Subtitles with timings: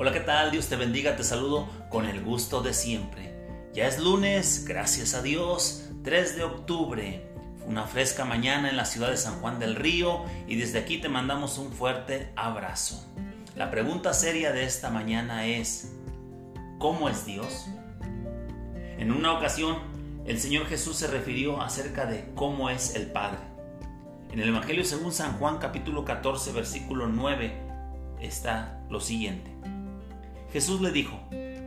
[0.00, 0.52] Hola, ¿qué tal?
[0.52, 3.34] Dios te bendiga, te saludo con el gusto de siempre.
[3.74, 7.28] Ya es lunes, gracias a Dios, 3 de octubre,
[7.66, 11.08] una fresca mañana en la ciudad de San Juan del Río y desde aquí te
[11.08, 13.12] mandamos un fuerte abrazo.
[13.56, 15.92] La pregunta seria de esta mañana es,
[16.78, 17.66] ¿cómo es Dios?
[18.98, 19.78] En una ocasión,
[20.26, 23.40] el Señor Jesús se refirió acerca de cómo es el Padre.
[24.30, 27.52] En el Evangelio según San Juan capítulo 14 versículo 9
[28.20, 29.58] está lo siguiente.
[30.52, 31.18] Jesús le dijo,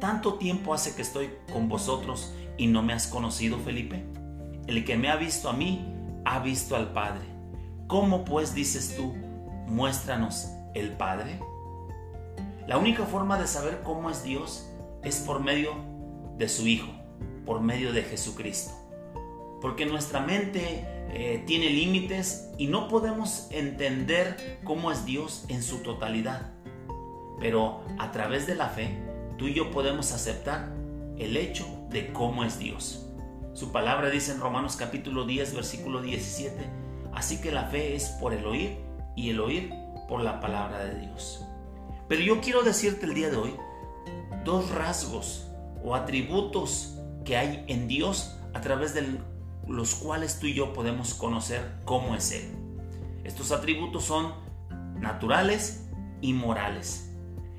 [0.00, 4.04] ¿tanto tiempo hace que estoy con vosotros y no me has conocido, Felipe?
[4.66, 5.84] El que me ha visto a mí,
[6.24, 7.24] ha visto al Padre.
[7.86, 9.12] ¿Cómo pues dices tú,
[9.66, 11.38] muéstranos el Padre?
[12.66, 14.70] La única forma de saber cómo es Dios
[15.02, 15.72] es por medio
[16.38, 16.90] de su Hijo,
[17.44, 18.72] por medio de Jesucristo.
[19.60, 25.78] Porque nuestra mente eh, tiene límites y no podemos entender cómo es Dios en su
[25.78, 26.52] totalidad.
[27.42, 28.96] Pero a través de la fe,
[29.36, 30.72] tú y yo podemos aceptar
[31.18, 33.04] el hecho de cómo es Dios.
[33.52, 36.56] Su palabra dice en Romanos capítulo 10, versículo 17,
[37.12, 38.78] así que la fe es por el oír
[39.16, 39.74] y el oír
[40.08, 41.44] por la palabra de Dios.
[42.08, 43.54] Pero yo quiero decirte el día de hoy
[44.44, 45.48] dos rasgos
[45.84, 49.18] o atributos que hay en Dios a través de
[49.66, 52.54] los cuales tú y yo podemos conocer cómo es Él.
[53.24, 54.32] Estos atributos son
[55.00, 55.88] naturales
[56.20, 57.11] y morales.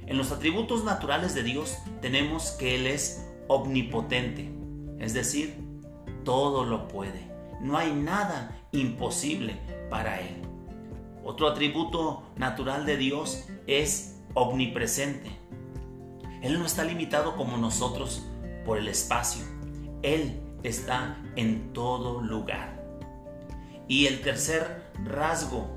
[0.06, 4.52] En los atributos naturales de Dios tenemos que Él es omnipotente,
[5.00, 5.56] es decir,
[6.26, 7.32] todo lo puede.
[7.62, 9.58] No hay nada imposible
[9.90, 10.42] para Él.
[11.24, 15.32] Otro atributo natural de Dios es omnipresente.
[16.42, 18.26] Él no está limitado como nosotros
[18.66, 19.46] por el espacio.
[20.02, 22.84] Él está en todo lugar.
[23.88, 25.70] Y el tercer rasgo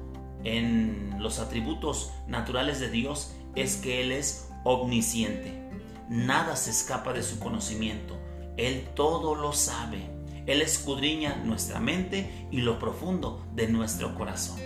[0.43, 5.67] en los atributos naturales de Dios es que Él es omnisciente.
[6.09, 8.17] Nada se escapa de su conocimiento.
[8.57, 10.09] Él todo lo sabe.
[10.47, 14.61] Él escudriña nuestra mente y lo profundo de nuestro corazón.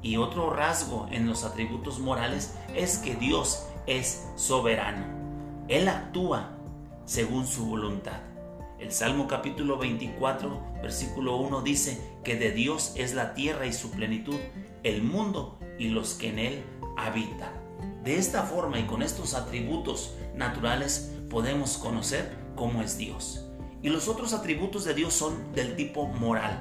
[0.00, 5.04] Y otro rasgo en los atributos morales es que Dios es soberano.
[5.68, 6.56] Él actúa
[7.04, 8.20] según su voluntad.
[8.80, 13.92] El Salmo capítulo 24, versículo 1 dice que de Dios es la tierra y su
[13.92, 14.40] plenitud,
[14.82, 16.64] el mundo y los que en él
[16.96, 17.61] habitan.
[18.02, 23.46] De esta forma y con estos atributos naturales podemos conocer cómo es Dios.
[23.80, 26.58] Y los otros atributos de Dios son del tipo moral.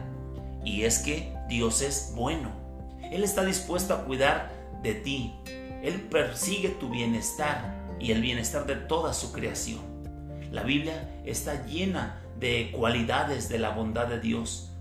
[0.63, 2.51] Y es que Dios es bueno.
[3.11, 4.51] Él está dispuesto a cuidar
[4.83, 5.33] de ti.
[5.81, 9.81] Él persigue tu bienestar y el bienestar de toda su creación.
[10.51, 14.71] La Biblia está llena de cualidades de la bondad de Dios.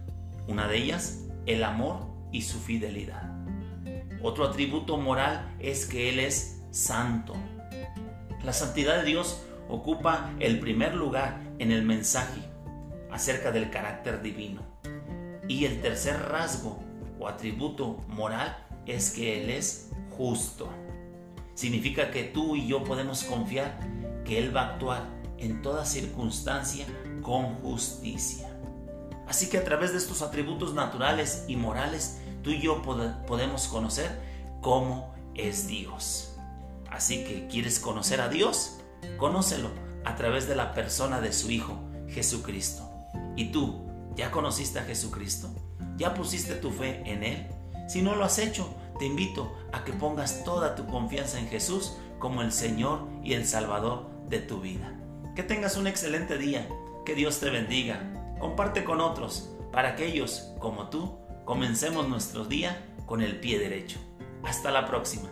[0.47, 3.40] Una de ellas, el amor y su fidelidad.
[4.23, 7.35] Otro atributo moral es que Él es santo.
[8.45, 12.41] La santidad de Dios ocupa el primer lugar en el mensaje
[13.11, 14.63] acerca del carácter divino.
[15.49, 16.83] Y el tercer rasgo
[17.19, 20.69] o atributo moral es que Él es justo.
[21.55, 23.79] Significa que tú y yo podemos confiar
[24.25, 25.09] que Él va a actuar
[25.39, 26.87] en toda circunstancia
[27.23, 28.49] con justicia.
[29.27, 34.21] Así que a través de estos atributos naturales y morales tú y yo podemos conocer
[34.61, 36.37] cómo es Dios.
[36.91, 38.79] Así que, ¿quieres conocer a Dios?
[39.17, 39.71] Conócelo
[40.05, 42.89] a través de la persona de su Hijo, Jesucristo.
[43.37, 43.87] ¿Y tú,
[44.17, 45.49] ya conociste a Jesucristo?
[45.97, 47.47] ¿Ya pusiste tu fe en Él?
[47.89, 51.97] Si no lo has hecho, te invito a que pongas toda tu confianza en Jesús
[52.19, 54.95] como el Señor y el Salvador de tu vida.
[55.35, 56.69] Que tengas un excelente día,
[57.05, 58.37] que Dios te bendiga.
[58.39, 63.99] Comparte con otros para que ellos, como tú, Comencemos nuestro día con el pie derecho.
[64.43, 65.29] Hasta la próxima.